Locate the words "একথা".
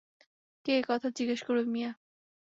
0.81-1.09